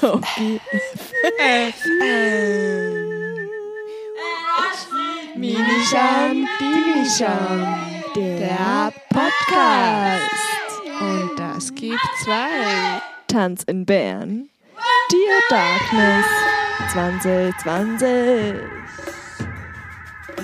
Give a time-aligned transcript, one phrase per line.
[0.00, 0.58] Schoki.
[5.36, 10.22] Minischam, Dimischam, der Podcast.
[11.00, 13.02] Und das gibt zwei.
[13.28, 14.48] Tanz in Bern.
[15.10, 16.26] Dear Darkness
[16.92, 18.54] 2020.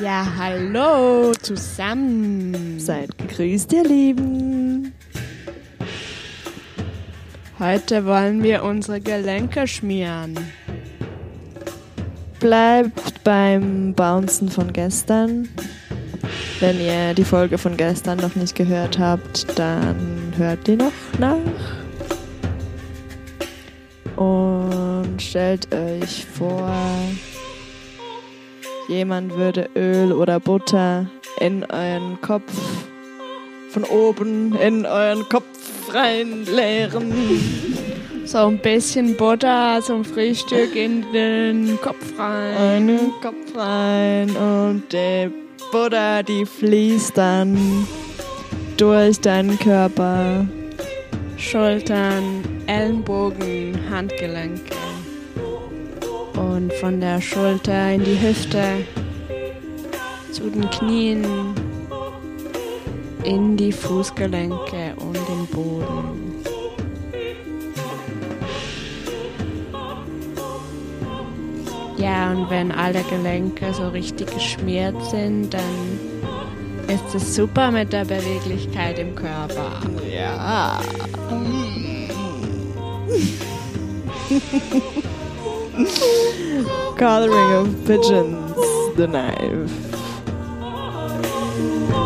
[0.03, 2.79] Ja, hallo zusammen.
[2.79, 4.96] Seid gegrüßt, ihr Lieben.
[7.59, 10.39] Heute wollen wir unsere Gelenke schmieren.
[12.39, 15.49] Bleibt beim Bouncen von gestern.
[16.61, 21.39] Wenn ihr die Folge von gestern noch nicht gehört habt, dann hört die noch nach.
[24.17, 26.71] Und stellt euch vor,
[28.89, 31.07] jemand würde Öl oder Butter
[31.41, 32.53] in euren Kopf
[33.71, 35.47] von oben in euren Kopf
[35.97, 37.13] reinleeren.
[38.25, 42.57] So ein bisschen Butter zum Frühstück in den Kopf rein.
[42.57, 45.31] einen Kopf rein und die
[45.73, 47.87] Butter, die fließt dann
[48.77, 50.47] durch deinen Körper.
[51.37, 54.75] Schultern, Ellenbogen, Handgelenke.
[56.35, 58.63] Und von der Schulter in die Hüfte,
[60.33, 61.25] zu den Knien,
[63.27, 66.45] in die Fußgelenke und den Boden.
[71.97, 75.99] Ja, und wenn alle Gelenke so richtig geschmiert sind, dann
[76.87, 79.81] ist es super mit der Beweglichkeit im Körper.
[80.09, 80.79] Ja.
[86.97, 88.55] Coloring of pigeons,
[88.97, 89.69] the knife.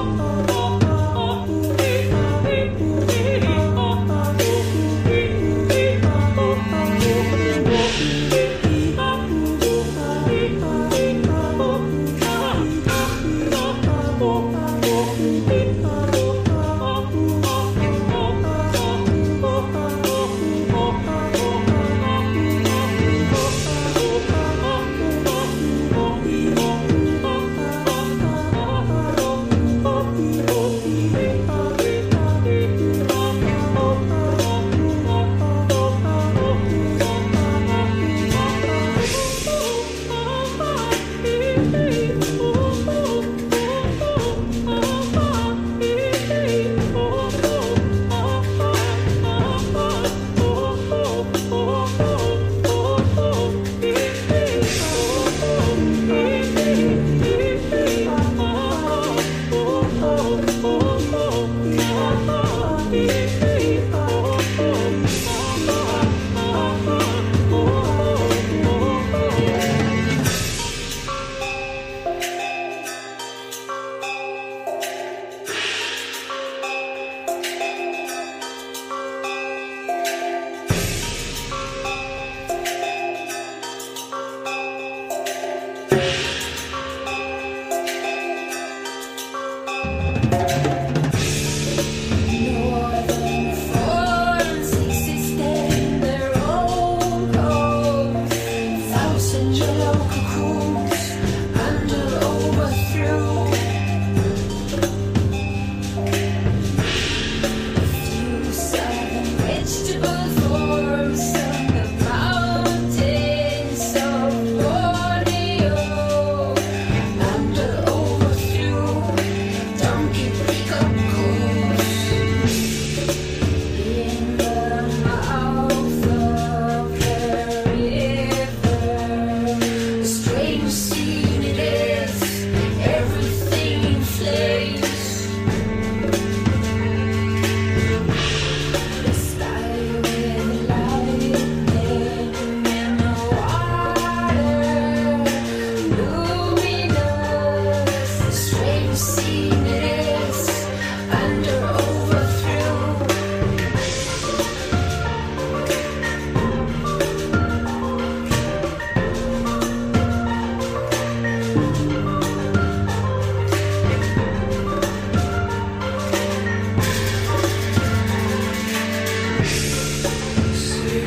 [108.60, 110.39] Fruits and vegetables.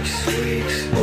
[0.05, 1.02] six weeks.